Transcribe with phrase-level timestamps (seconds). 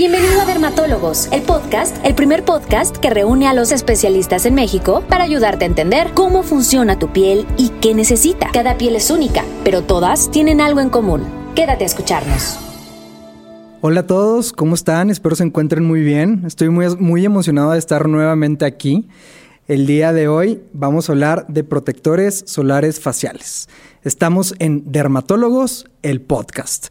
[0.00, 5.04] Bienvenido a Dermatólogos, el podcast, el primer podcast que reúne a los especialistas en México
[5.06, 8.48] para ayudarte a entender cómo funciona tu piel y qué necesita.
[8.50, 11.24] Cada piel es única, pero todas tienen algo en común.
[11.54, 12.58] Quédate a escucharnos.
[13.82, 15.10] Hola a todos, ¿cómo están?
[15.10, 16.44] Espero se encuentren muy bien.
[16.46, 19.06] Estoy muy, muy emocionado de estar nuevamente aquí.
[19.68, 23.68] El día de hoy vamos a hablar de protectores solares faciales.
[24.02, 26.86] Estamos en Dermatólogos, el podcast.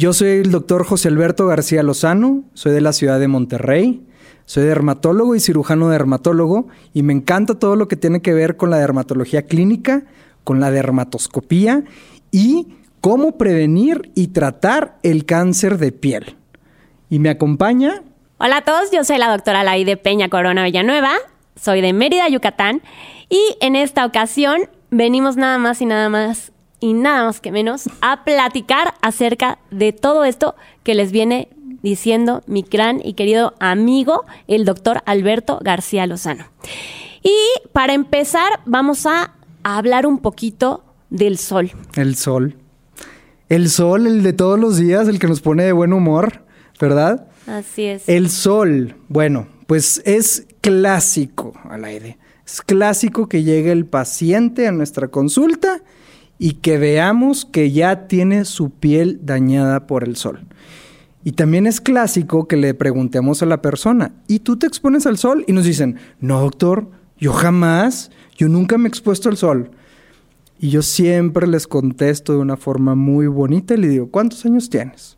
[0.00, 4.06] Yo soy el doctor José Alberto García Lozano, soy de la ciudad de Monterrey,
[4.44, 8.70] soy dermatólogo y cirujano dermatólogo y me encanta todo lo que tiene que ver con
[8.70, 10.04] la dermatología clínica,
[10.44, 11.82] con la dermatoscopía
[12.30, 16.36] y cómo prevenir y tratar el cáncer de piel.
[17.10, 18.04] Y me acompaña...
[18.38, 21.10] Hola a todos, yo soy la doctora Laide Peña Corona Villanueva,
[21.56, 22.82] soy de Mérida, Yucatán
[23.28, 27.88] y en esta ocasión venimos nada más y nada más y nada más que menos
[28.00, 31.48] a platicar acerca de todo esto que les viene
[31.82, 36.46] diciendo mi gran y querido amigo, el doctor Alberto García Lozano.
[37.22, 37.36] Y
[37.72, 41.72] para empezar, vamos a hablar un poquito del sol.
[41.94, 42.56] El sol.
[43.48, 46.44] El sol, el de todos los días, el que nos pone de buen humor,
[46.80, 47.28] ¿verdad?
[47.46, 48.08] Así es.
[48.08, 52.18] El sol, bueno, pues es clásico al aire.
[52.46, 55.82] Es clásico que llegue el paciente a nuestra consulta
[56.38, 60.46] y que veamos que ya tiene su piel dañada por el sol.
[61.24, 65.18] Y también es clásico que le preguntemos a la persona, ¿y tú te expones al
[65.18, 65.44] sol?
[65.48, 69.70] Y nos dicen, no, doctor, yo jamás, yo nunca me he expuesto al sol.
[70.60, 74.70] Y yo siempre les contesto de una forma muy bonita y le digo, ¿cuántos años
[74.70, 75.16] tienes?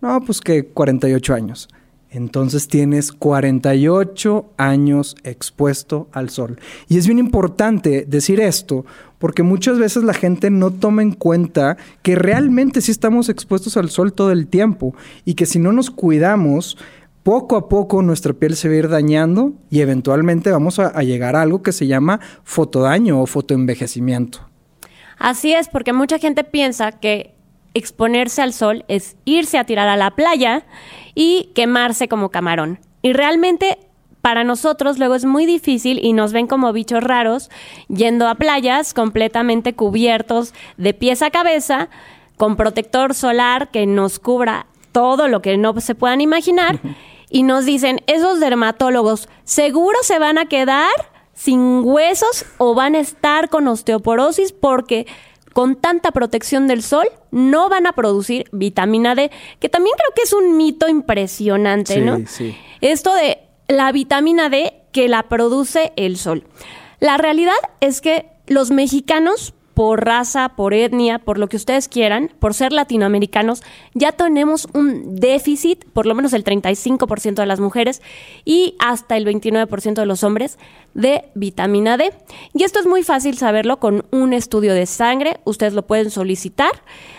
[0.00, 1.68] No, pues que 48 años.
[2.16, 6.58] Entonces tienes 48 años expuesto al sol.
[6.88, 8.86] Y es bien importante decir esto
[9.18, 13.90] porque muchas veces la gente no toma en cuenta que realmente sí estamos expuestos al
[13.90, 14.94] sol todo el tiempo
[15.26, 16.78] y que si no nos cuidamos,
[17.22, 21.36] poco a poco nuestra piel se va a ir dañando y eventualmente vamos a, llegar
[21.36, 24.38] a algo que se llama fotodaño o fotoenvejecimiento.
[25.18, 27.34] Así es, porque mucha gente piensa que
[27.74, 30.64] exponerse al sol es irse a tirar a la playa
[31.16, 32.78] y quemarse como camarón.
[33.02, 33.78] Y realmente
[34.20, 37.50] para nosotros luego es muy difícil y nos ven como bichos raros
[37.88, 41.88] yendo a playas completamente cubiertos de pies a cabeza
[42.36, 46.80] con protector solar que nos cubra todo lo que no se puedan imaginar
[47.30, 50.90] y nos dicen, esos dermatólogos seguro se van a quedar
[51.32, 55.06] sin huesos o van a estar con osteoporosis porque
[55.56, 60.20] con tanta protección del sol no van a producir vitamina D, que también creo que
[60.20, 62.18] es un mito impresionante, ¿no?
[62.26, 62.54] Sí.
[62.82, 66.44] Esto de la vitamina D que la produce el sol.
[67.00, 72.30] La realidad es que los mexicanos por raza, por etnia, por lo que ustedes quieran,
[72.38, 78.00] por ser latinoamericanos, ya tenemos un déficit, por lo menos el 35% de las mujeres
[78.46, 80.58] y hasta el 29% de los hombres,
[80.94, 82.10] de vitamina D.
[82.54, 86.72] Y esto es muy fácil saberlo con un estudio de sangre, ustedes lo pueden solicitar,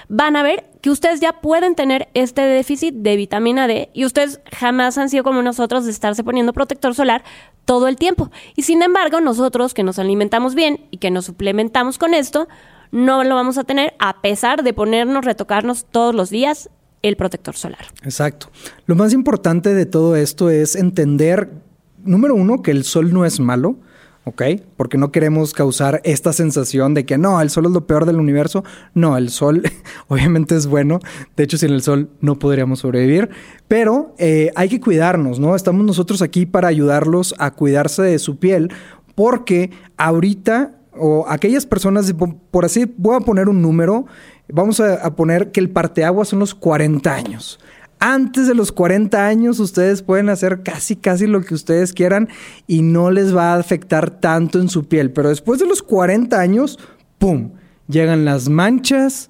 [0.09, 4.41] van a ver que ustedes ya pueden tener este déficit de vitamina D y ustedes
[4.51, 7.23] jamás han sido como nosotros de estarse poniendo protector solar
[7.65, 8.31] todo el tiempo.
[8.55, 12.47] Y sin embargo, nosotros que nos alimentamos bien y que nos suplementamos con esto,
[12.91, 16.69] no lo vamos a tener a pesar de ponernos, retocarnos todos los días
[17.01, 17.85] el protector solar.
[18.03, 18.49] Exacto.
[18.85, 21.51] Lo más importante de todo esto es entender,
[22.03, 23.77] número uno, que el sol no es malo.
[24.27, 24.43] ¿Ok?
[24.75, 28.17] Porque no queremos causar esta sensación de que no, el sol es lo peor del
[28.17, 28.63] universo.
[28.93, 29.63] No, el sol
[30.09, 30.99] obviamente es bueno.
[31.37, 33.29] De hecho, sin el sol no podríamos sobrevivir.
[33.69, 35.55] Pero eh, hay que cuidarnos, ¿no?
[35.55, 38.69] Estamos nosotros aquí para ayudarlos a cuidarse de su piel,
[39.15, 42.13] porque ahorita, o aquellas personas,
[42.51, 44.07] por así, voy a poner un número,
[44.49, 47.59] vamos a, poner que el parteaguas son los 40 años
[47.99, 52.29] antes de los 40 años ustedes pueden hacer casi, casi lo que ustedes quieran
[52.67, 55.11] y no les va a afectar tanto en su piel.
[55.11, 56.79] Pero después de los 40 años,
[57.17, 57.51] ¡pum!
[57.87, 59.29] Llegan las manchas.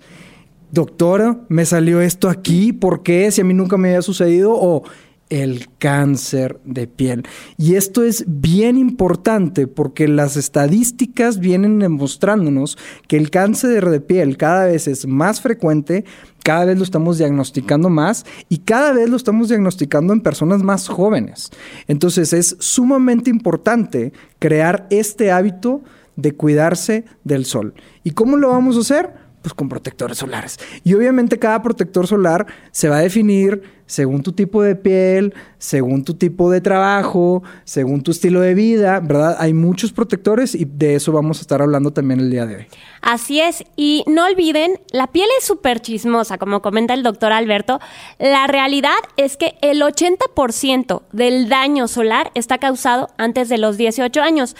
[0.71, 3.31] Doctora, me salió esto aquí, ¿por qué?
[3.31, 4.53] Si a mí nunca me había sucedido.
[4.53, 4.83] O
[5.29, 7.23] el cáncer de piel.
[7.57, 14.37] Y esto es bien importante porque las estadísticas vienen demostrándonos que el cáncer de piel
[14.37, 16.05] cada vez es más frecuente,
[16.43, 20.87] cada vez lo estamos diagnosticando más y cada vez lo estamos diagnosticando en personas más
[20.87, 21.51] jóvenes.
[21.87, 25.81] Entonces es sumamente importante crear este hábito
[26.15, 27.73] de cuidarse del sol.
[28.03, 29.26] ¿Y cómo lo vamos a hacer?
[29.41, 30.59] Pues con protectores solares.
[30.83, 36.03] Y obviamente cada protector solar se va a definir según tu tipo de piel, según
[36.03, 39.37] tu tipo de trabajo, según tu estilo de vida, ¿verdad?
[39.39, 42.67] Hay muchos protectores y de eso vamos a estar hablando también el día de hoy.
[43.01, 47.79] Así es, y no olviden, la piel es súper chismosa, como comenta el doctor Alberto.
[48.19, 54.21] La realidad es que el 80% del daño solar está causado antes de los 18
[54.21, 54.55] años.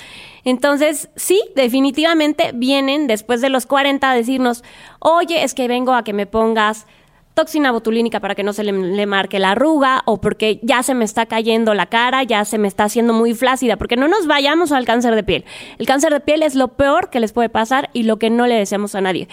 [0.48, 4.64] Entonces, sí, definitivamente vienen después de los 40 a decirnos,
[5.00, 6.88] oye, es que vengo a que me pongas
[7.34, 11.04] toxina botulínica para que no se le, marque la arruga o porque ya se me
[11.04, 14.72] está cayendo la cara, ya se me está haciendo muy flácida, porque no nos vayamos
[14.72, 15.44] al cáncer de piel.
[15.80, 18.48] El cáncer de piel es lo peor que les puede pasar y lo que no
[18.48, 19.28] le deseamos a nadie.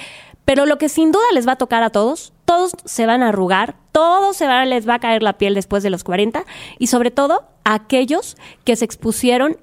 [0.45, 3.29] Pero lo que sin duda les va a tocar a todos, todos se van a
[3.29, 6.45] arrugar, todos se les va a caer la piel después de los 40
[6.81, 9.59] y sobre todo aquellos que se expusieron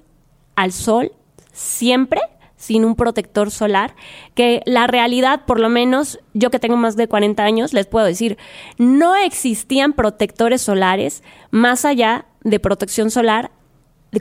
[0.56, 1.12] al sol
[1.52, 2.22] siempre
[2.62, 3.96] sin un protector solar,
[4.36, 8.06] que la realidad, por lo menos yo que tengo más de 40 años, les puedo
[8.06, 8.38] decir,
[8.78, 13.50] no existían protectores solares más allá de protección solar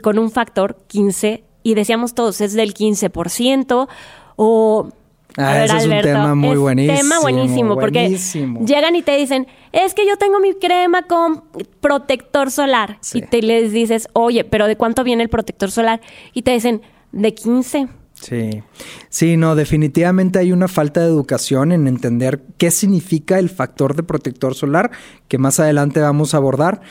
[0.01, 3.87] con un factor 15 y decíamos todos, es del 15%
[4.37, 4.89] o...
[5.37, 6.97] Ah, es un tema muy buenísimo.
[6.97, 8.17] Tema buenísimo, porque
[8.65, 11.43] llegan y te dicen, es que yo tengo mi crema con
[11.79, 12.97] protector solar.
[13.13, 16.01] Y te les dices, oye, pero ¿de cuánto viene el protector solar?
[16.33, 16.81] Y te dicen,
[17.11, 17.87] de 15.
[18.13, 18.61] Sí,
[19.09, 24.03] sí, no, definitivamente hay una falta de educación en entender qué significa el factor de
[24.03, 24.91] protector solar,
[25.27, 26.81] que más adelante vamos a abordar.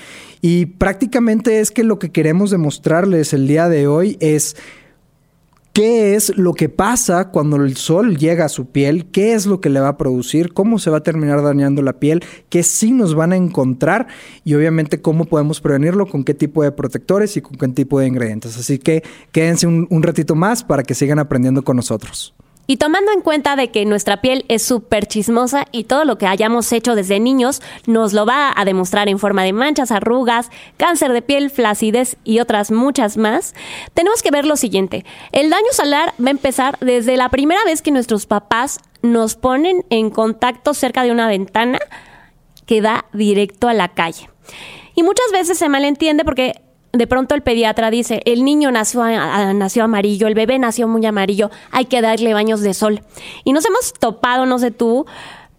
[0.41, 4.57] Y prácticamente es que lo que queremos demostrarles el día de hoy es
[5.73, 9.61] qué es lo que pasa cuando el sol llega a su piel, qué es lo
[9.61, 13.15] que le va a producir, cómo se va a terminar dañando la piel, qué nos
[13.15, 14.09] van a encontrar
[14.45, 18.07] y obviamente cómo podemos prevenirlo, con qué tipo de protectores y con qué tipo de
[18.07, 18.57] ingredientes.
[18.59, 19.03] Así que
[19.33, 22.35] quédense un, un ratito más para que sigan aprendiendo con nosotros.
[22.71, 26.29] Y tomando en cuenta de que nuestra piel es súper chismosa y todo lo que
[26.29, 31.13] hayamos hecho desde niños nos lo va a demostrar en forma de manchas, arrugas, cáncer
[31.13, 33.57] de piel, flacidez y otras muchas más,
[33.93, 35.05] tenemos que ver lo siguiente.
[35.33, 39.85] El daño solar va a empezar desde la primera vez que nuestros papás nos ponen
[39.91, 41.81] en contacto cerca de una ventana
[42.67, 44.31] que da directo a la calle.
[44.95, 49.05] Y muchas veces se malentiende porque de pronto el pediatra dice, el niño nació,
[49.55, 53.03] nació amarillo, el bebé nació muy amarillo, hay que darle baños de sol.
[53.45, 55.07] Y nos hemos topado, no sé tú,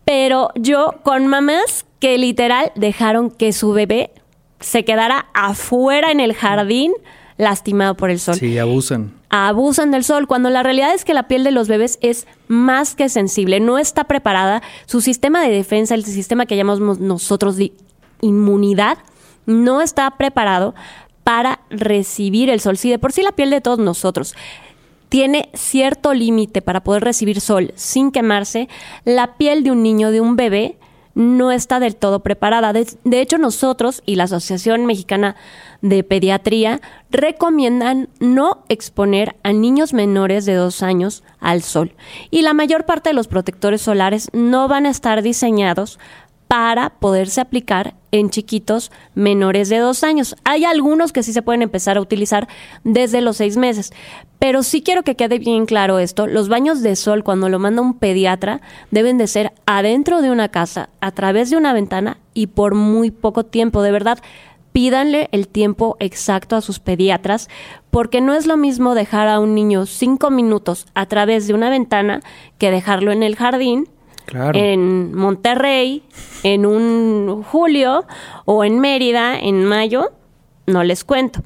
[0.03, 4.11] pero yo con mamás que literal dejaron que su bebé
[4.59, 6.91] se quedara afuera en el jardín
[7.37, 8.35] lastimado por el sol.
[8.35, 9.13] Sí, abusan.
[9.29, 12.95] Abusan del sol, cuando la realidad es que la piel de los bebés es más
[12.95, 17.71] que sensible, no está preparada, su sistema de defensa, el sistema que llamamos nosotros de
[18.19, 18.97] inmunidad,
[19.45, 20.75] no está preparado
[21.23, 22.77] para recibir el sol.
[22.77, 24.35] Si de por sí la piel de todos nosotros
[25.09, 28.69] tiene cierto límite para poder recibir sol sin quemarse,
[29.03, 30.77] la piel de un niño, de un bebé,
[31.13, 32.73] no está del todo preparada.
[32.73, 35.35] De, hecho, nosotros y la Asociación Mexicana
[35.81, 36.79] de Pediatría
[37.09, 41.93] recomiendan no exponer a niños menores de dos años al sol.
[42.29, 45.99] Y la mayor parte de los protectores solares no van a estar diseñados
[46.51, 50.35] para poderse aplicar en chiquitos menores de dos años.
[50.43, 52.49] Hay algunos que sí se pueden empezar a utilizar
[52.83, 53.93] desde los seis meses,
[54.37, 56.27] pero sí quiero que quede bien claro esto.
[56.27, 58.59] Los baños de sol, cuando lo manda un pediatra,
[58.89, 63.11] deben de ser adentro de una casa, a través de una ventana y por muy
[63.11, 63.81] poco tiempo.
[63.81, 64.19] De verdad,
[64.73, 67.47] pídanle el tiempo exacto a sus pediatras,
[67.91, 71.69] porque no es lo mismo dejar a un niño cinco minutos a través de una
[71.69, 72.19] ventana
[72.57, 73.87] que dejarlo en el jardín
[74.53, 76.03] en Monterrey
[76.43, 78.05] en un julio
[78.45, 80.11] o en Mérida en mayo,
[80.67, 81.43] no les cuento.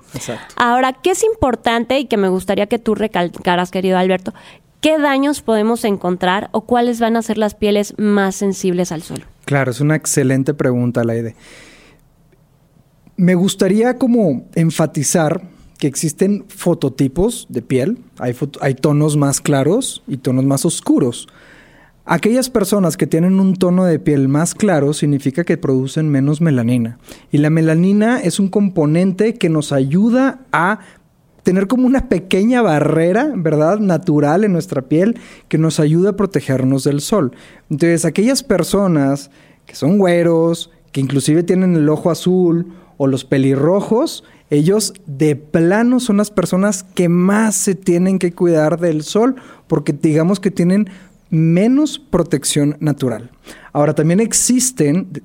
[0.55, 4.33] Ahora, ¿qué es importante y que me gustaría que tú recalcaras, querido Alberto?
[4.81, 9.25] ¿Qué daños podemos encontrar o cuáles van a ser las pieles más sensibles al sol?
[9.45, 11.35] Claro, es una excelente pregunta, Laide.
[13.17, 15.41] Me gustaría como enfatizar
[15.79, 21.27] que existen fototipos de piel, hay, hay tonos más claros y tonos más oscuros.
[22.07, 26.99] Aquellas personas que tienen un tono de piel más claro significa que producen menos melanina.
[27.31, 30.79] Y la melanina es un componente que nos ayuda a
[31.41, 33.79] tener como una pequeña barrera, ¿verdad?
[33.79, 37.31] Natural en nuestra piel que nos ayuda a protegernos del sol.
[37.71, 39.31] Entonces, aquellas personas
[39.65, 45.99] que son güeros, que inclusive tienen el ojo azul o los pelirrojos, ellos de plano
[45.99, 49.35] son las personas que más se tienen que cuidar del sol
[49.67, 50.87] porque digamos que tienen
[51.35, 53.29] menos protección natural.
[53.73, 55.21] Ahora, también existen,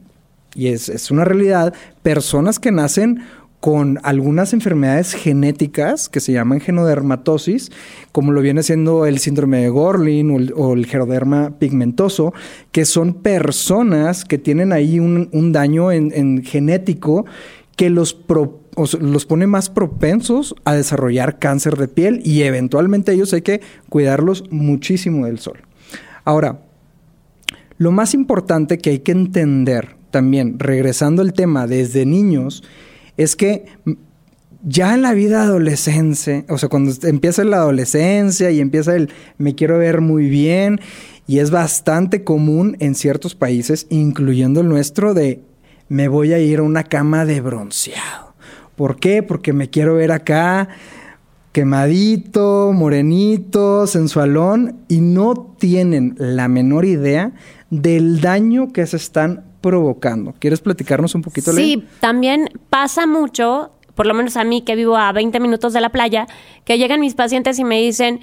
[0.54, 3.22] y es, una realidad, personas que nacen
[3.60, 7.70] con algunas enfermedades genéticas que se llaman genodermatosis,
[8.10, 12.32] como lo viene siendo el síndrome de Gorlin o el, geroderma pigmentoso,
[12.72, 17.26] que son personas que tienen ahí un, daño en, genético
[17.76, 18.16] que los,
[18.98, 24.44] los pone más propensos a desarrollar cáncer de piel y eventualmente ellos hay que cuidarlos
[24.50, 25.58] muchísimo del sol.
[26.24, 26.60] Ahora,
[27.78, 32.62] lo más importante que hay que entender también, regresando al tema desde niños,
[33.16, 33.66] es que
[34.62, 39.54] ya en la vida adolescente, o sea, cuando empieza la adolescencia y empieza el me
[39.54, 40.80] quiero ver muy bien,
[41.26, 45.40] y es bastante común en ciertos países, incluyendo el nuestro, de
[45.88, 48.34] me voy a ir a una cama de bronceado.
[48.76, 49.22] ¿Por qué?
[49.22, 50.68] Porque me quiero ver acá
[51.52, 57.32] quemadito, morenito, sensualón, y no tienen la menor idea
[57.70, 60.34] del daño que se están provocando.
[60.38, 61.52] ¿Quieres platicarnos un poquito?
[61.52, 65.80] Sí, también pasa mucho, por lo menos a mí que vivo a 20 minutos de
[65.80, 66.26] la playa,
[66.64, 68.20] que llegan mis pacientes y me dicen,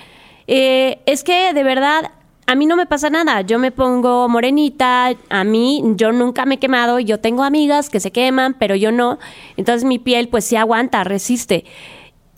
[0.47, 2.11] eh, es que de verdad
[2.47, 6.55] a mí no me pasa nada, yo me pongo morenita, a mí yo nunca me
[6.55, 9.19] he quemado, yo tengo amigas que se queman, pero yo no,
[9.57, 11.65] entonces mi piel pues sí aguanta, resiste.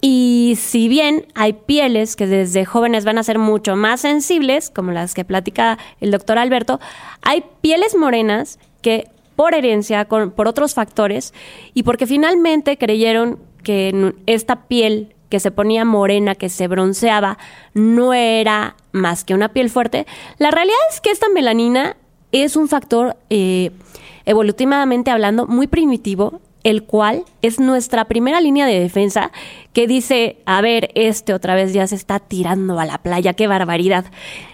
[0.01, 4.91] Y si bien hay pieles que desde jóvenes van a ser mucho más sensibles, como
[4.91, 6.79] las que platica el doctor Alberto,
[7.21, 11.33] hay pieles morenas que por herencia, por otros factores,
[11.73, 17.37] y porque finalmente creyeron que esta piel que se ponía morena, que se bronceaba,
[17.73, 20.07] no era más que una piel fuerte,
[20.39, 21.95] la realidad es que esta melanina
[22.31, 23.71] es un factor, eh,
[24.25, 29.31] evolutivamente hablando, muy primitivo el cual es nuestra primera línea de defensa
[29.73, 33.47] que dice, a ver, este otra vez ya se está tirando a la playa, qué
[33.47, 34.05] barbaridad.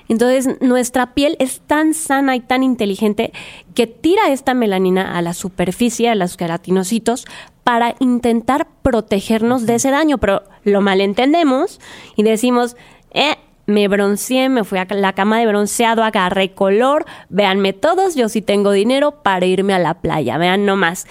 [0.08, 3.32] Entonces, nuestra piel es tan sana y tan inteligente
[3.74, 7.26] que tira esta melanina a la superficie, a los queratinocitos,
[7.64, 11.80] para intentar protegernos de ese daño, pero lo malentendemos
[12.16, 12.78] y decimos,
[13.12, 18.30] eh, me bronceé, me fui a la cama de bronceado, agarré color, véanme todos, yo
[18.30, 21.08] sí tengo dinero para irme a la playa, vean nomás.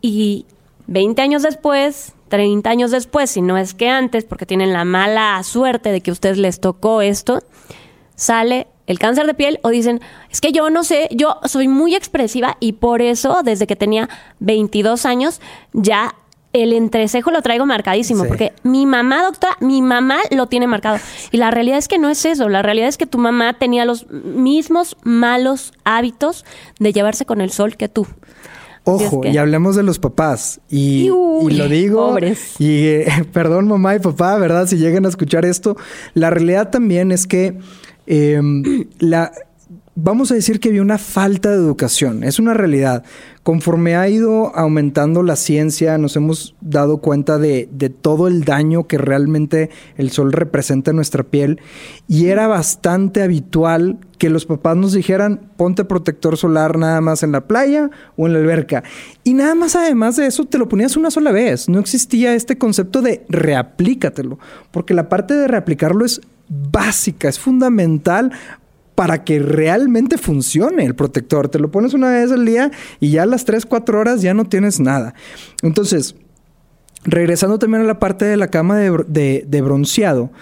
[0.00, 0.46] Y
[0.86, 5.42] 20 años después, 30 años después, si no es que antes, porque tienen la mala
[5.42, 7.42] suerte de que a ustedes les tocó esto,
[8.14, 10.00] sale el cáncer de piel o dicen,
[10.30, 14.08] es que yo no sé, yo soy muy expresiva y por eso desde que tenía
[14.38, 15.40] 22 años
[15.72, 16.14] ya
[16.52, 20.98] el entrecejo lo traigo marcadísimo, porque mi mamá, doctora, mi mamá lo tiene marcado.
[21.30, 23.84] Y la realidad es que no es eso, la realidad es que tu mamá tenía
[23.84, 26.46] los mismos malos hábitos
[26.78, 28.06] de llevarse con el sol que tú.
[28.88, 30.60] Ojo, y hablemos de los papás.
[30.70, 32.16] Y, lo digo.
[32.60, 34.68] Y eh, perdón, mamá y papá, ¿verdad?
[34.68, 35.76] Si llegan a escuchar esto.
[36.14, 37.58] La realidad también es que
[38.06, 39.32] em, la,
[39.96, 43.02] vamos a decir que había una falta de educación, es una realidad.
[43.42, 47.66] Conforme ha ido aumentando la ciencia, nos hemos dado cuenta de,
[48.02, 51.60] todo el daño que realmente el sol representa en nuestra piel
[52.06, 57.32] y era bastante habitual que los papás nos dijeran ponte protector solar nada más en
[57.32, 58.82] la playa o en la alberca.
[59.24, 61.68] Y nada más además de eso te lo ponías una sola vez.
[61.68, 64.38] No existía este concepto de reaplícatelo,
[64.72, 68.32] porque la parte de reaplicarlo es básica, es fundamental
[68.96, 71.48] para que realmente funcione el protector.
[71.48, 74.34] Te lo pones una vez al día y ya a las 3, 4 horas ya
[74.34, 75.14] no tienes nada.
[75.62, 76.16] Entonces,
[77.04, 80.32] regresando también a la parte de la cama de, bronceado,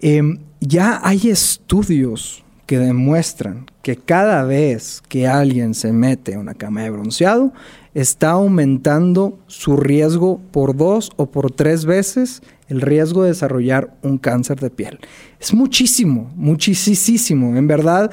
[0.00, 6.54] em, ya hay estudios que demuestran que cada vez que alguien se mete a una
[6.54, 7.52] cama de bronceado,
[7.96, 14.18] está aumentando su riesgo por dos o por tres veces el riesgo de desarrollar un
[14.18, 14.98] cáncer de piel.
[15.40, 17.56] Es muchísimo, muchísimo.
[17.56, 18.10] En verdad,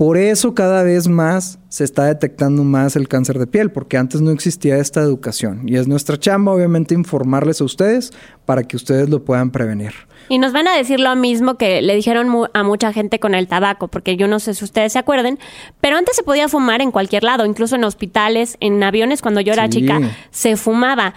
[0.00, 4.22] por eso cada vez más se está detectando más el cáncer de piel, porque antes
[4.22, 5.68] no existía esta educación.
[5.68, 8.10] Y es nuestra chamba, obviamente, informarles a ustedes
[8.46, 9.92] para que ustedes lo puedan prevenir.
[10.30, 13.46] Y nos van a decir lo mismo que le dijeron a mucha gente con el
[13.46, 15.38] tabaco, porque yo no sé si ustedes se acuerden,
[15.82, 19.52] pero antes se podía fumar en cualquier lado, incluso en hospitales, en aviones, cuando yo
[19.52, 21.12] era chica, se fumaba.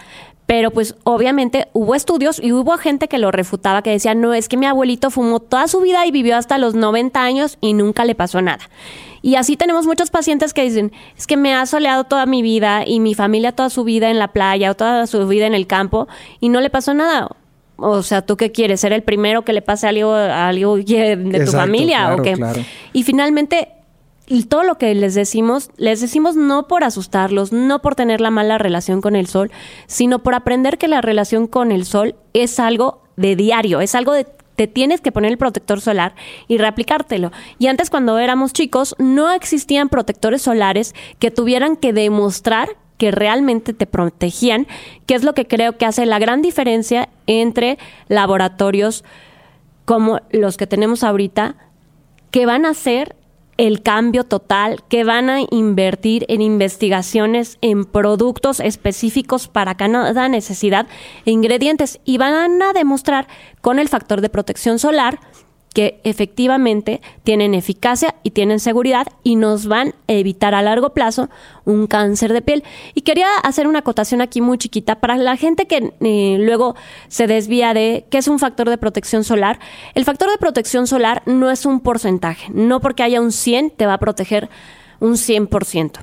[0.45, 4.49] Pero pues obviamente hubo estudios y hubo gente que lo refutaba, que decía, no, es
[4.49, 8.03] que mi abuelito fumó toda su vida y vivió hasta los 90 años y nunca
[8.05, 8.69] le pasó nada.
[9.21, 12.85] Y así tenemos muchos pacientes que dicen, es que me ha soleado toda mi vida
[12.85, 15.65] y mi familia toda su vida en la playa o toda su vida en el
[15.65, 16.09] campo
[16.41, 17.29] y no le pasó nada.
[17.77, 18.81] O sea, ¿tú qué quieres?
[18.81, 22.13] ¿Ser el primero que le pase algo, algo de tu familia?
[22.13, 22.35] ¿O qué?
[22.91, 23.69] Y finalmente,
[24.49, 28.57] todo lo que les decimos, les decimos no por asustarlos, no por tener la mala
[28.57, 29.51] relación con el sol,
[29.87, 34.13] sino por aprender que la relación con el sol es algo de diario, es algo
[34.13, 34.25] de
[34.55, 36.13] te tienes que poner el protector solar
[36.47, 37.31] y reaplicártelo.
[37.57, 43.73] Y antes cuando éramos chicos no existían protectores solares que tuvieran que demostrar que realmente
[43.73, 44.67] te protegían,
[45.07, 47.77] que es lo que creo que hace la gran diferencia entre
[48.07, 49.03] laboratorios
[49.85, 51.55] como los que tenemos ahorita,
[52.31, 53.15] que van a hacer
[53.57, 60.87] el cambio total, que van a invertir en investigaciones en productos específicos para cada necesidad
[61.25, 61.99] e ingredientes.
[62.05, 63.27] Y van a demostrar
[63.61, 65.19] con el factor de protección solar
[65.73, 71.29] que efectivamente tienen eficacia y tienen seguridad y nos van a evitar a largo plazo
[71.65, 72.63] un cáncer de piel.
[72.93, 76.75] Y quería hacer una acotación aquí muy chiquita para la gente que eh, luego
[77.07, 79.59] se desvía de qué es un factor de protección solar.
[79.95, 83.87] El factor de protección solar no es un porcentaje, no porque haya un 100 te
[83.87, 84.49] va a proteger
[84.99, 85.99] un 100%.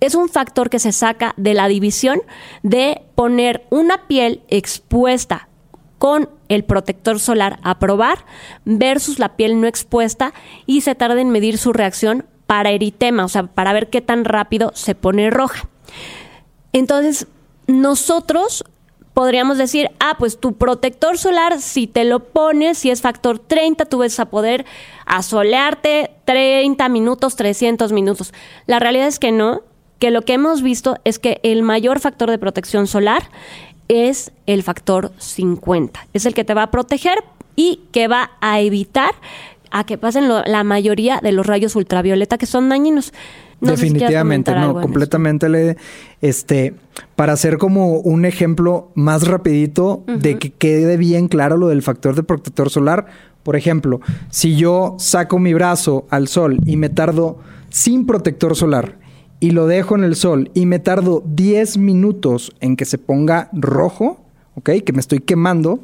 [0.00, 2.20] Es un factor que se saca de la división
[2.62, 5.48] de poner una piel expuesta
[5.98, 8.24] con el protector solar a probar
[8.64, 10.32] versus la piel no expuesta
[10.66, 14.24] y se tarda en medir su reacción para eritema, o sea, para ver qué tan
[14.24, 15.68] rápido se pone roja.
[16.72, 17.26] Entonces,
[17.66, 18.64] nosotros
[19.16, 23.86] podríamos decir, ah, pues tu protector solar, si te lo pones, si es factor 30,
[23.86, 24.66] tú vas a poder
[25.06, 28.34] asolearte 30 minutos, 300 minutos.
[28.66, 29.62] La realidad es que no,
[29.98, 33.30] que lo que hemos visto es que el mayor factor de protección solar
[33.88, 36.06] es el factor 50.
[36.12, 37.18] Es el que te va a proteger
[37.54, 39.14] y que va a evitar
[39.70, 43.12] a que pasen la mayoría de los rayos ultravioleta que son dañinos.
[43.60, 45.76] Definitivamente, no, completamente le,
[46.20, 46.74] este,
[47.14, 52.14] para hacer como un ejemplo más rapidito de que quede bien claro lo del factor
[52.14, 53.06] de protector solar.
[53.42, 54.00] Por ejemplo,
[54.30, 57.38] si yo saco mi brazo al sol y me tardo
[57.70, 58.98] sin protector solar
[59.40, 63.50] y lo dejo en el sol y me tardo 10 minutos en que se ponga
[63.52, 64.20] rojo,
[64.54, 64.70] ¿ok?
[64.84, 65.80] Que me estoy quemando.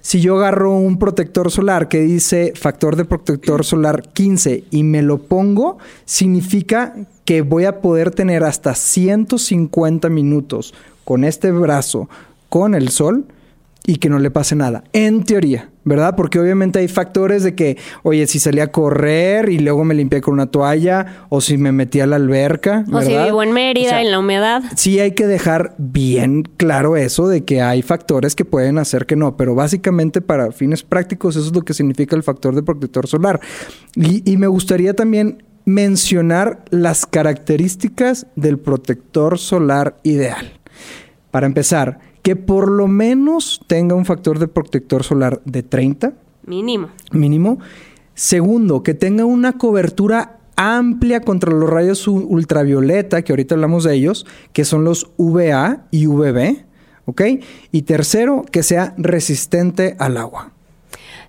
[0.00, 5.02] Si yo agarro un protector solar que dice factor de protector solar 15 y me
[5.02, 10.72] lo pongo, significa que voy a poder tener hasta 150 minutos
[11.04, 12.08] con este brazo
[12.48, 13.26] con el sol
[13.84, 14.84] y que no le pase nada.
[14.92, 16.14] En teoría, ¿verdad?
[16.16, 20.20] Porque obviamente hay factores de que, oye, si salí a correr y luego me limpié
[20.20, 22.84] con una toalla, o si me metí a la alberca.
[22.92, 24.62] O si vivo en Mérida, en la humedad.
[24.76, 29.16] Sí, hay que dejar bien claro eso de que hay factores que pueden hacer que
[29.16, 33.06] no, pero básicamente para fines prácticos eso es lo que significa el factor de protector
[33.06, 33.40] solar.
[33.94, 40.52] Y, y me gustaría también mencionar las características del protector solar ideal.
[41.30, 46.12] Para empezar, que por lo menos tenga un factor de protector solar de 30.
[46.44, 46.90] Mínimo.
[47.10, 47.58] Mínimo.
[48.12, 54.26] Segundo, que tenga una cobertura amplia contra los rayos ultravioleta, que ahorita hablamos de ellos,
[54.52, 56.66] que son los VA y VB.
[57.06, 57.22] ¿Ok?
[57.72, 60.52] Y tercero, que sea resistente al agua.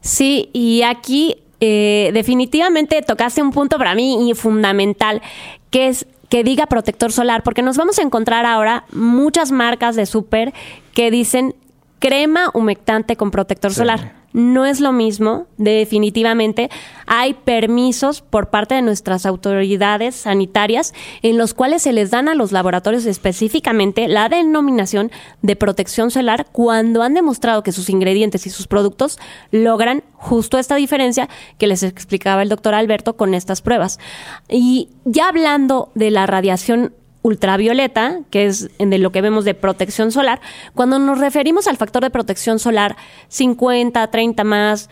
[0.02, 5.22] Sí, y aquí eh, definitivamente tocaste un punto para mí fundamental,
[5.70, 10.06] que es que diga protector solar, porque nos vamos a encontrar ahora muchas marcas de
[10.06, 10.54] súper
[10.94, 11.56] que dicen
[11.98, 16.70] crema humectante con protector solar no es lo mismo, definitivamente.
[17.06, 22.36] Hay permisos por parte de nuestras autoridades sanitarias en los cuales se les dan a
[22.36, 25.12] los laboratorios específicamente la denominación
[25.42, 29.20] de protección solar cuando han demostrado que sus ingredientes y sus productos
[29.52, 34.00] logran justo esta diferencia que les explicaba el doctor Alberto con estas pruebas.
[34.48, 40.12] Y ya hablando de la radiación ultravioleta, que es de lo que vemos de protección
[40.12, 40.42] solar,
[40.74, 42.96] cuando nos referimos al factor de protección solar
[43.28, 44.90] 50, 30 más,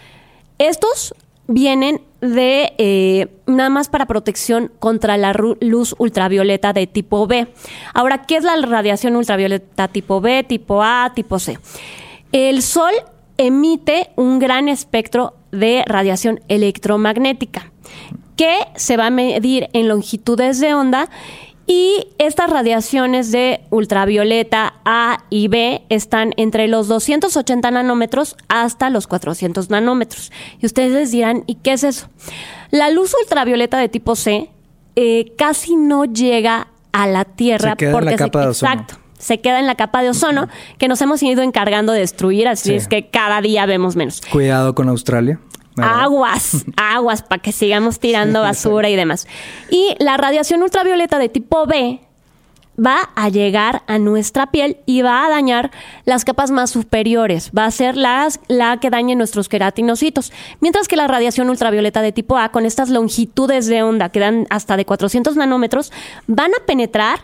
[0.57, 1.13] estos
[1.47, 7.47] vienen de eh, nada más para protección contra la luz ultravioleta de tipo B.
[7.93, 11.57] Ahora, ¿qué es la radiación ultravioleta tipo B, tipo A, tipo C?
[12.31, 12.91] El Sol
[13.37, 17.71] emite un gran espectro de radiación electromagnética
[18.35, 21.09] que se va a medir en longitudes de onda
[21.67, 29.05] y estas radiaciones de ultravioleta A y B están entre los 280 nanómetros hasta los
[29.05, 30.31] 400 nanómetros.
[30.61, 32.07] Y ustedes dirán, ¿y qué es eso?
[32.71, 34.49] La luz ultravioleta de tipo C
[34.95, 38.71] eh, casi no llega a la Tierra se queda porque en la capa de ozono.
[38.71, 42.47] exacto se queda en la capa de ozono que nos hemos ido encargando de destruir,
[42.47, 44.21] así es que cada día vemos menos.
[44.31, 45.39] Cuidado con Australia.
[45.77, 49.27] Aguas, aguas, para que sigamos tirando basura y demás.
[49.69, 52.01] Y la radiación ultravioleta de tipo B
[52.79, 55.71] va a llegar a nuestra piel y va a dañar
[56.05, 57.51] las capas más superiores.
[57.57, 60.31] Va a ser la que dañe nuestros queratinocitos.
[60.59, 64.45] Mientras que la radiación ultravioleta de tipo A, con estas longitudes de onda que dan
[64.49, 65.91] hasta de 400 nanómetros,
[66.27, 67.19] van a penetrar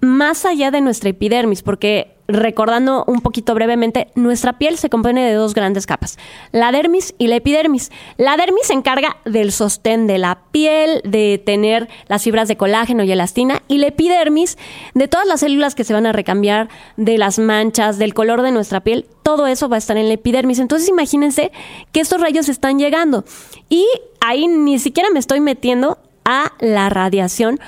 [0.00, 5.32] más allá de nuestra epidermis, porque recordando un poquito brevemente, nuestra piel se compone de
[5.32, 6.18] dos grandes capas,
[6.52, 7.90] la dermis y la epidermis.
[8.18, 13.02] La dermis se encarga del sostén de la piel, de tener las fibras de colágeno
[13.02, 14.58] y elastina, y la epidermis
[14.94, 18.52] de todas las células que se van a recambiar, de las manchas, del color de
[18.52, 20.58] nuestra piel, todo eso va a estar en la epidermis.
[20.58, 21.50] Entonces imagínense
[21.92, 23.24] que estos rayos están llegando
[23.70, 23.86] y
[24.20, 27.58] ahí ni siquiera me estoy metiendo a la radiación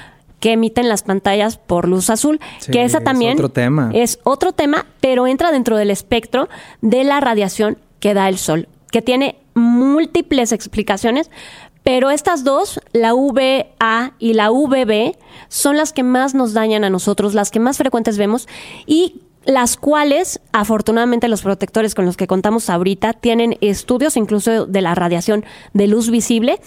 [0.40, 2.40] que emiten las pantallas por luz azul,
[2.72, 3.90] que esa también es otro tema.
[3.92, 6.48] es otro tema, pero entra dentro del espectro
[6.80, 11.30] de la radiación que da el sol, que tiene múltiples explicaciones,
[11.82, 15.16] pero estas dos, la VA y la VB,
[15.48, 18.48] son las que más nos dañan a nosotros, las que más frecuentes vemos
[18.86, 24.80] y las cuales, afortunadamente, los protectores con los que contamos ahorita tienen estudios incluso de
[24.82, 26.60] la radiación de luz visible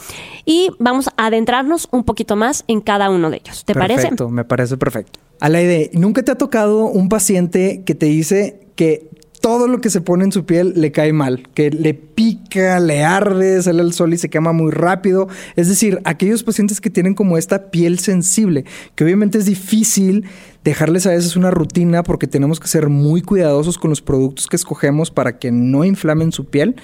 [0.45, 3.63] y vamos a adentrarnos un poquito más en cada uno de ellos.
[3.65, 4.01] ¿Te parece?
[4.01, 5.19] Perfecto, me parece perfecto.
[5.39, 9.09] Alaide, ¿nunca te ha tocado un paciente que te dice que
[9.43, 13.03] todo lo que se pone en su piel le cae mal, que le pica, le
[13.03, 15.27] arde, sale el sol y se quema muy rápido.
[15.57, 18.63] Es decir, aquellos pacientes que tienen como esta piel sensible,
[18.95, 20.23] que obviamente es difícil
[20.63, 24.55] dejarles a veces una rutina porque tenemos que ser muy cuidadosos con los productos que
[24.55, 26.77] escogemos para que no inflamen su piel.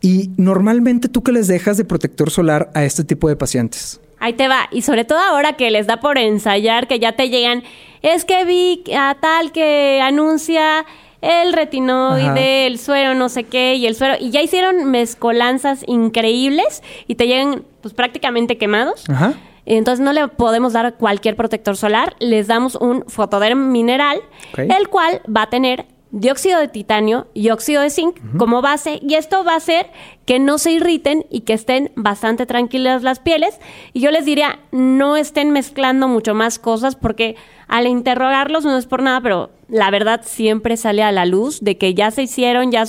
[0.00, 4.00] Y normalmente tú que les dejas de protector solar a este tipo de pacientes.
[4.20, 4.68] Ahí te va.
[4.70, 7.64] Y sobre todo ahora que les da por ensayar, que ya te llegan,
[8.02, 10.86] es que vi a tal que anuncia
[11.22, 16.82] el retinoide, el suero, no sé qué, y el suero, y ya hicieron mezcolanzas increíbles
[17.06, 19.08] y te llegan pues prácticamente quemados.
[19.08, 19.34] Ajá.
[19.64, 24.20] Entonces no le podemos dar cualquier protector solar, les damos un fotoderm mineral,
[24.56, 29.14] el cual va a tener dióxido de titanio y óxido de zinc como base y
[29.14, 29.86] esto va a hacer
[30.26, 33.58] que no se irriten y que estén bastante tranquilas las pieles
[33.94, 38.84] y yo les diría no estén mezclando mucho más cosas porque al interrogarlos no es
[38.84, 42.70] por nada pero la verdad siempre sale a la luz de que ya se hicieron
[42.70, 42.84] ya,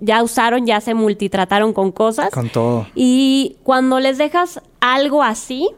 [0.00, 2.86] ya usaron ya se multitrataron con cosas Con todo.
[2.94, 5.68] y cuando les dejas algo así,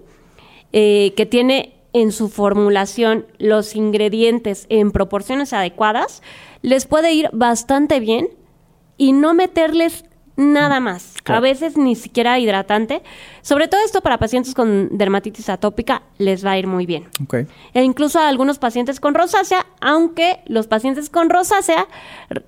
[0.73, 6.23] eh, que tiene en su formulación los ingredientes en proporciones adecuadas,
[6.61, 8.29] les puede ir bastante bien
[8.99, 10.05] y no meterles
[10.40, 11.14] nada más.
[11.26, 13.03] A veces ni siquiera hidratante.
[13.42, 17.09] Sobre todo esto para pacientes con dermatitis atópica les va a ir muy bien.
[17.74, 21.87] E incluso a algunos pacientes con rosácea, aunque los pacientes con rosácea,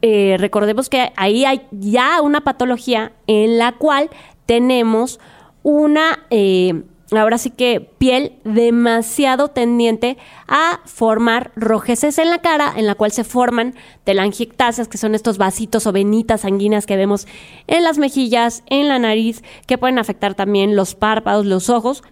[0.00, 4.10] eh, recordemos que ahí hay ya una patología en la cual
[4.46, 5.20] tenemos
[5.62, 6.82] una, eh,
[7.20, 13.12] ahora sí que piel demasiado tendiente a formar rojeces en la cara, en la cual
[13.12, 17.26] se forman telangiectasias, que son estos vasitos o venitas sanguíneas que vemos
[17.66, 22.02] en las mejillas, en la nariz, que pueden afectar también los párpados, los ojos,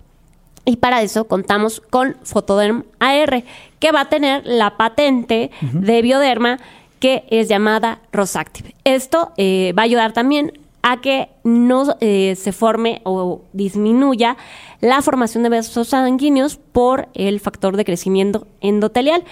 [0.64, 3.44] y para eso contamos con Photoderm AR,
[3.78, 6.58] que va a tener la patente de Bioderma
[7.00, 8.74] que es llamada Rosactive.
[8.84, 14.36] Esto eh, va a ayudar también a que no eh, se forme o disminuya
[14.80, 19.24] la formación de vasos sanguíneos por el factor de crecimiento endotelial.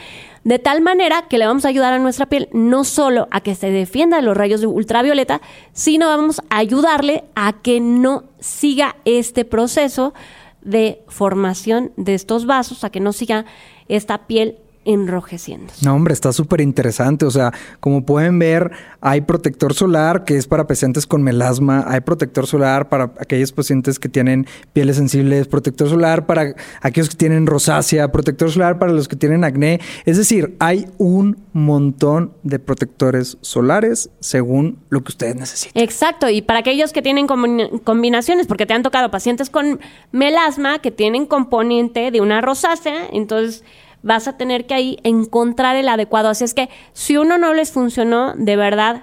[0.44, 3.54] De tal manera que le vamos a ayudar a nuestra piel no solo a que
[3.54, 5.40] se defienda de los rayos de ultravioleta,
[5.72, 10.14] sino vamos a ayudarle a que no siga este proceso
[10.62, 13.46] de formación de estos vasos, a que no siga
[13.88, 15.72] esta piel enrojeciendo.
[15.84, 17.26] No, hombre, está súper interesante.
[17.26, 22.00] O sea, como pueden ver, hay protector solar que es para pacientes con melasma, hay
[22.00, 27.46] protector solar para aquellos pacientes que tienen pieles sensibles, protector solar para aquellos que tienen
[27.46, 29.80] rosácea, protector solar para los que tienen acné.
[30.06, 35.82] Es decir, hay un montón de protectores solares según lo que ustedes necesiten.
[35.82, 39.80] Exacto, y para aquellos que tienen combina- combinaciones, porque te han tocado pacientes con
[40.12, 43.64] melasma que tienen componente de una rosácea, entonces
[44.02, 46.28] vas a tener que ahí encontrar el adecuado.
[46.28, 49.02] Así es que si uno no les funcionó, de verdad,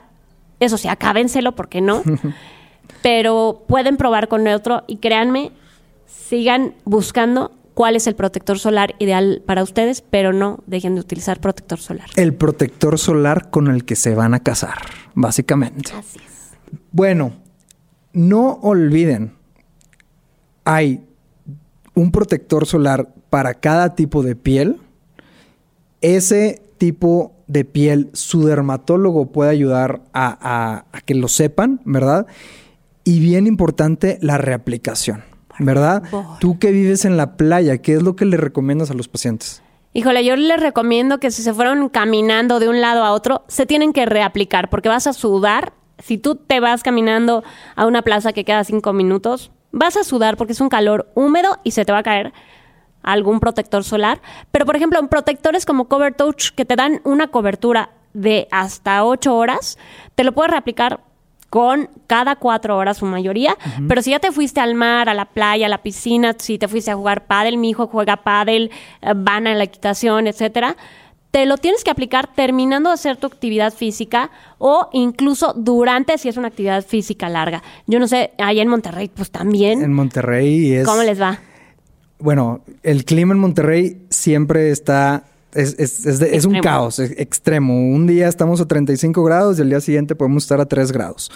[0.60, 2.04] eso sí, acábenselo porque no.
[3.02, 5.52] Pero pueden probar con otro y créanme,
[6.08, 11.40] sigan buscando cuál es el protector solar ideal para ustedes, pero no dejen de utilizar
[11.40, 12.10] protector solar.
[12.16, 14.78] El protector solar con el que se van a casar,
[15.14, 15.92] básicamente.
[15.94, 16.58] Así es.
[16.92, 17.34] Bueno,
[18.14, 19.34] no olviden,
[20.64, 21.06] hay
[21.94, 24.80] un protector solar para cada tipo de piel.
[26.06, 32.28] Ese tipo de piel, su dermatólogo puede ayudar a, a- a que lo sepan, ¿verdad?
[33.04, 35.24] Y bien importante, la reaplicación,
[35.58, 36.04] ¿verdad?
[36.40, 39.64] Tú que vives en la playa, ¿qué es lo que le recomiendas a los pacientes?
[39.94, 43.66] Híjole, yo les recomiendo que si se fueron caminando de un lado a otro, se
[43.66, 45.74] tienen que reaplicar porque vas a sudar.
[46.00, 47.44] Si tú te vas caminando
[47.76, 51.58] a una plaza que queda cinco minutos, vas a sudar porque es un calor húmedo
[51.64, 52.34] y se te va a caer
[53.06, 54.22] algún protector solar.
[54.52, 59.36] Pero, por ejemplo, protectores como Cover Touch que te dan una cobertura de hasta 8
[59.36, 59.78] horas,
[60.16, 61.00] te lo puedes reaplicar
[61.50, 63.56] con cada cuatro horas su mayoría.
[63.88, 66.68] Pero si ya te fuiste al mar, a la playa, a la piscina, si te
[66.68, 70.76] fuiste a jugar pádel, mi hijo juega pádel, eh, van a la equitación, etcétera,
[71.32, 76.30] te lo tienes que aplicar terminando de hacer tu actividad física o incluso durante si
[76.30, 77.62] es una actividad física larga.
[77.88, 79.82] Yo no sé, ahí en Monterrey, pues también.
[79.82, 80.86] En Monterrey es...
[80.86, 81.40] ¿Cómo les va?
[82.20, 85.26] Bueno, el clima en Monterrey siempre está
[85.56, 87.90] es, es, es, es, un caos extremo.
[87.90, 91.32] Un día estamos a 35 grados y el día siguiente podemos estar a 3 grados.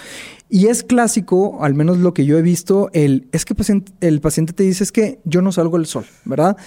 [0.50, 3.56] Y es clásico, al menos lo que yo he visto, el, es que
[4.02, 6.58] el paciente te dice es que yo no salgo del sol, ¿verdad?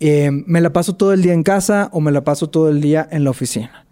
[0.00, 2.80] Eh, me la paso todo el día en casa o me la paso todo el
[2.80, 3.86] día en la oficina.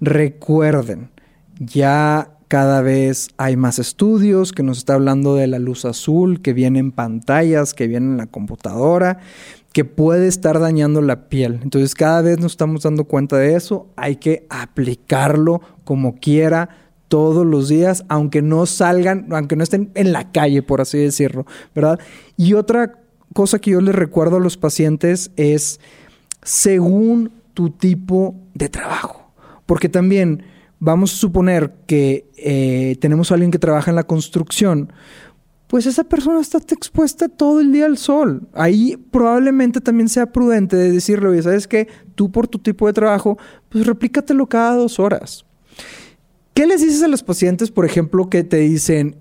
[0.00, 1.10] Recuerden,
[1.58, 6.52] ya cada vez hay más estudios que nos está hablando de la luz azul que
[6.52, 9.20] viene en pantallas, que viene en la computadora,
[9.72, 11.60] que puede estar dañando la piel.
[11.62, 13.86] Entonces cada vez nos estamos dando cuenta de eso.
[13.96, 16.68] Hay que aplicarlo como quiera
[17.08, 21.46] todos los días, aunque no salgan, aunque no estén en la calle, por así decirlo,
[21.74, 22.00] ¿verdad?
[22.36, 22.98] Y otra
[23.32, 25.80] cosa que yo les recuerdo a los pacientes es
[26.42, 29.32] según tu tipo de trabajo.
[29.64, 30.51] Porque también
[30.84, 34.92] vamos a suponer que eh, tenemos a alguien que trabaja en la construcción,
[35.68, 38.48] pues esa persona está expuesta todo el día al sol.
[38.52, 41.86] Ahí probablemente también sea prudente de decirle, oye, ¿sabes qué?
[42.16, 45.46] Tú por tu tipo de trabajo, pues replícatelo cada dos horas.
[46.52, 49.14] ¿Qué les dices a los pacientes, por ejemplo, que te dicen,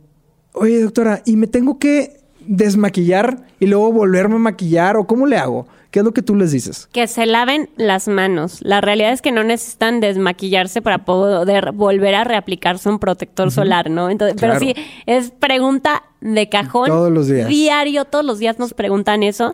[0.53, 5.37] oye, doctora, ¿y me tengo que desmaquillar y luego volverme a maquillar o cómo le
[5.37, 5.67] hago?
[5.91, 6.87] ¿Qué es lo que tú les dices?
[6.93, 8.59] Que se laven las manos.
[8.61, 13.89] La realidad es que no necesitan desmaquillarse para poder volver a reaplicarse un protector solar,
[13.89, 14.09] ¿no?
[14.09, 14.73] Entonces, pero sí,
[15.05, 16.87] es pregunta de cajón.
[16.87, 17.49] Todos los días.
[17.49, 19.53] Diario, todos los días nos preguntan eso.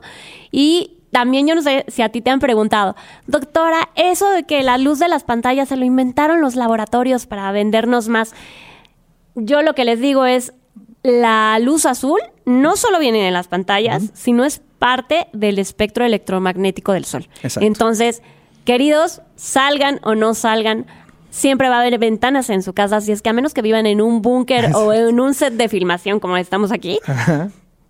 [0.52, 2.96] Y también yo no sé si a ti te han preguntado,
[3.26, 7.52] doctora, eso de que la luz de las pantallas se lo inventaron los laboratorios para
[7.52, 8.36] vendernos más.
[9.34, 10.54] Yo lo que les digo es,
[11.02, 16.94] la luz azul no solo viene en las pantallas, sino es parte del espectro electromagnético
[16.94, 17.28] del Sol.
[17.62, 18.22] Entonces,
[18.66, 20.86] queridos, salgan o no salgan,
[21.30, 23.86] siempre va a haber ventanas en su casa, si es que a menos que vivan
[23.86, 27.00] en un búnker o en un set de filmación como estamos aquí,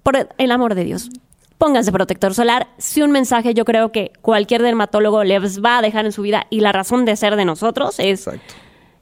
[0.03, 1.09] por el amor de Dios,
[1.57, 2.67] pónganse protector solar.
[2.77, 6.47] Si un mensaje yo creo que cualquier dermatólogo les va a dejar en su vida
[6.49, 8.29] y la razón de ser de nosotros es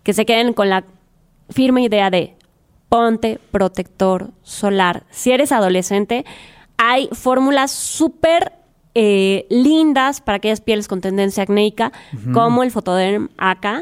[0.03, 0.85] que se queden con la
[1.49, 2.35] firme idea de
[2.89, 5.03] ponte protector solar.
[5.09, 6.25] Si eres adolescente,
[6.77, 8.53] hay fórmulas súper
[8.93, 11.91] eh, lindas para aquellas pieles con tendencia acnéica,
[12.33, 13.77] como el Fotoderm AK, que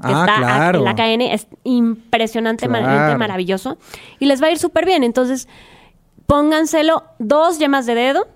[0.00, 3.78] ah, está el AKN, es impresionantemente maravilloso
[4.18, 5.04] y les va a ir súper bien.
[5.04, 5.48] Entonces,
[6.26, 8.28] pónganselo dos yemas de dedo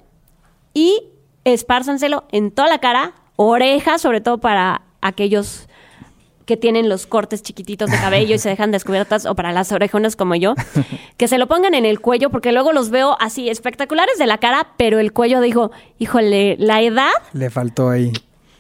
[0.75, 1.03] y
[1.45, 5.69] espárzanselo en toda la cara, orejas, sobre todo para aquellos
[6.47, 10.17] que tienen los cortes chiquititos de cabello y se dejan descubiertas, o para las orejonas
[10.17, 10.55] como yo,
[11.17, 14.39] que se lo pongan en el cuello, porque luego los veo así espectaculares de la
[14.39, 17.11] cara, pero el cuello dijo, híjole, la edad...
[17.33, 18.13] Le faltó ahí.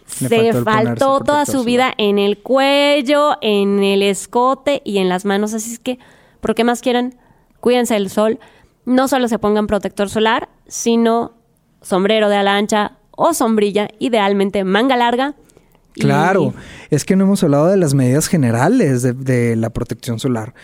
[0.06, 5.54] se faltó, toda su vida en el cuello, en el escote y en las manos.
[5.54, 5.98] Así es que,
[6.40, 7.14] ¿por qué más quieran?
[7.60, 8.38] Cuídense del sol.
[8.86, 11.32] No solo se pongan protector solar, sino
[11.80, 15.34] sombrero de ala ancha o sombrilla, idealmente manga larga
[15.94, 16.54] Claro,
[16.90, 20.54] es que no hemos hablado de las medidas generales de, la protección solar.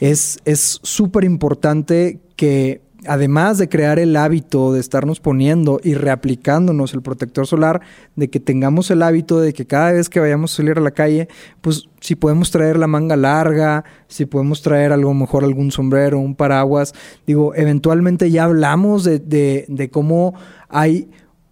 [0.00, 0.40] Es
[0.82, 7.46] súper importante que además de crear el hábito de estarnos poniendo y reaplicándonos el protector
[7.46, 7.80] solar,
[8.16, 10.90] de que tengamos el hábito de que cada vez que vayamos a salir a la
[10.90, 11.28] calle,
[11.60, 16.34] pues si podemos traer la manga larga, si podemos traer algo mejor algún sombrero, un
[16.34, 16.92] paraguas,
[17.26, 20.34] digo, eventualmente ya hablamos de, de, de cómo
[20.68, 21.08] hay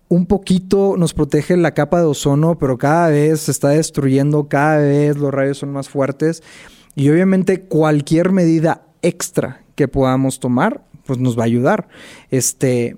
[0.09, 4.79] un poquito nos protege la capa de ozono, pero cada vez se está destruyendo, cada
[4.79, 6.43] vez los rayos son más fuertes
[6.95, 11.89] y obviamente cualquier medida extra que podamos tomar, pues nos va a ayudar.
[12.31, 12.97] Este,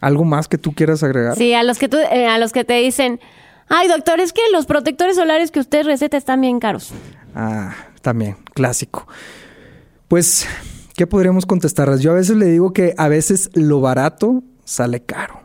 [0.00, 1.36] ¿algo más que tú quieras agregar?
[1.36, 3.20] Sí, a los que tú, eh, a los que te dicen,
[3.68, 6.92] ay doctor, es que los protectores solares que usted receta están bien caros.
[7.34, 9.08] Ah, también, clásico.
[10.08, 10.46] Pues,
[10.94, 12.00] ¿qué podríamos contestarles?
[12.00, 15.41] Yo a veces le digo que a veces lo barato sale caro.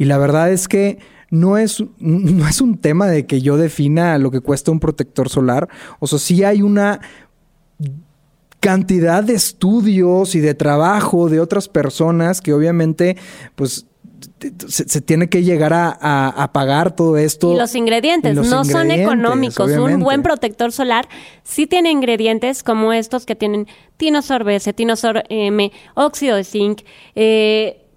[0.00, 4.16] Y la verdad es que no es, no es un tema de que yo defina
[4.16, 5.68] lo que cuesta un protector solar.
[5.98, 7.00] O sea, sí hay una
[8.60, 13.18] cantidad de estudios y de trabajo de otras personas que obviamente,
[13.56, 13.86] pues
[14.68, 17.52] se, tiene que llegar a, pagar todo esto.
[17.52, 19.70] Y los ingredientes no son económicos.
[19.72, 21.10] Un buen protector solar
[21.42, 23.66] sí tiene ingredientes como estos que tienen
[23.98, 26.80] tinosor B, tinosor M, óxido de zinc,
[27.14, 27.89] eh,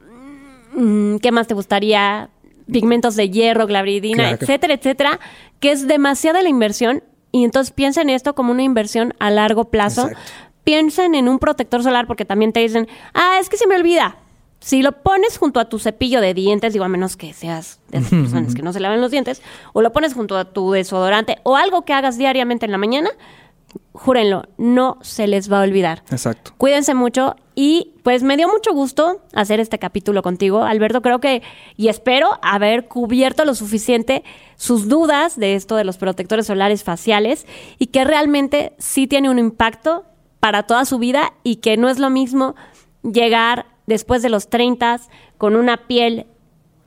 [1.21, 2.29] ¿Qué más te gustaría?
[2.71, 5.19] pigmentos de hierro, glabridina, Claro que- etcétera, etcétera,
[5.59, 10.03] que es demasiada la inversión y entonces piensen esto como una inversión a largo plazo.
[10.07, 10.31] Exacto.
[10.63, 14.15] Piensen en un protector solar porque también te dicen, ah, es que se me olvida.
[14.61, 17.97] Si lo pones junto a tu cepillo de dientes, digo, a menos que seas de
[17.97, 19.41] esas personas que no se lavan los dientes,
[19.73, 23.09] o lo pones junto a tu desodorante o algo que hagas diariamente en la mañana,
[23.91, 26.03] júrenlo, no se les va a olvidar.
[26.11, 26.53] Exacto.
[26.57, 31.01] Cuídense mucho y pues me dio mucho gusto hacer este capítulo contigo, Alberto.
[31.01, 31.41] Creo que
[31.77, 34.23] y espero haber cubierto lo suficiente
[34.55, 37.45] sus dudas de esto de los protectores solares faciales
[37.77, 40.05] y que realmente sí tiene un impacto
[40.39, 42.55] para toda su vida y que no es lo mismo
[43.03, 45.01] llegar después de los 30
[45.37, 46.25] con una piel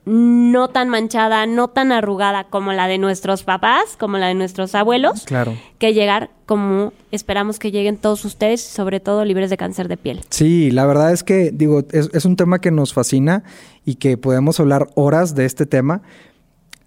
[0.06, 4.74] no tan manchada, no tan arrugada como la de nuestros papás, como la de nuestros
[4.76, 5.54] abuelos, Claro.
[5.78, 10.20] que llegar como esperamos que lleguen todos ustedes, sobre todo libres de cáncer de piel.
[10.30, 13.42] Sí, la verdad es que, digo, es, es un tema que nos fascina
[13.84, 16.02] y que podemos hablar horas de este tema.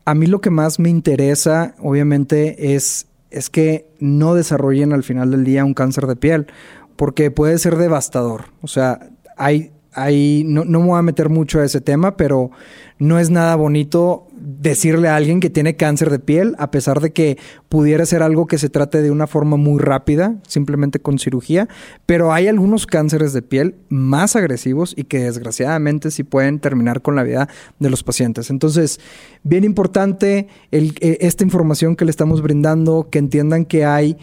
[0.06, 5.30] A mí lo que más me interesa, obviamente, es, es que no desarrollen al final
[5.32, 6.48] del día un cáncer de piel,
[6.96, 8.46] porque puede ser devastador.
[8.62, 12.52] O sea, hay, hay no, no me voy a meter mucho a ese tema, pero
[13.00, 17.12] no es nada bonito decirle a alguien que tiene cáncer de piel, a pesar de
[17.12, 17.38] que
[17.70, 21.70] pudiera ser algo que se trate de una forma muy rápida, simplemente con cirugía,
[22.06, 27.16] pero hay algunos cánceres de piel más agresivos y que desgraciadamente sí pueden terminar con
[27.16, 27.48] la vida
[27.80, 28.50] de los pacientes.
[28.50, 29.00] Entonces,
[29.44, 34.18] bien importante eh, esta información que le estamos brindando, que entiendan que hay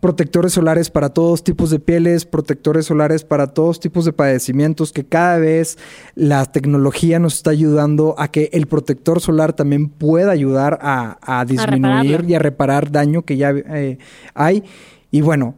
[0.00, 5.04] protectores solares para todos tipos de pieles, protectores solares para todos tipos de padecimientos, que
[5.04, 5.78] cada vez
[6.14, 11.44] la tecnología nos está ayudando a que el protector solar también pueda ayudar a, a
[11.44, 13.98] disminuir y a reparar daño que ya eh,
[14.34, 14.64] hay.
[15.10, 15.54] Y bueno,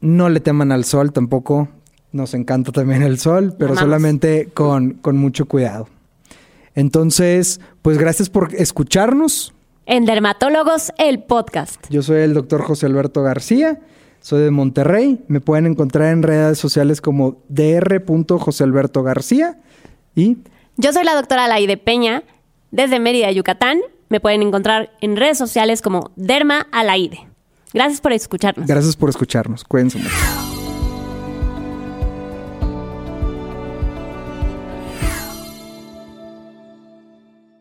[0.00, 1.68] no le teman al sol tampoco.
[2.12, 3.80] Nos encanta también el sol, pero Amamos.
[3.80, 5.88] solamente con, con mucho cuidado.
[6.74, 9.54] Entonces, pues gracias por escucharnos.
[9.86, 11.84] En Dermatólogos, el podcast.
[11.90, 13.80] Yo soy el doctor José Alberto García,
[14.20, 15.20] soy de Monterrey.
[15.28, 19.02] Me pueden encontrar en redes sociales como dr.
[19.02, 19.58] García
[20.14, 20.38] y
[20.76, 22.22] Yo soy la doctora Laide Peña,
[22.70, 23.78] desde Mérida, Yucatán.
[24.08, 27.28] Me pueden encontrar en redes sociales como Derma Alaide.
[27.72, 28.66] Gracias por escucharnos.
[28.66, 29.64] gracias por escucharnos.
[29.64, 30.49] Cuídense mucho.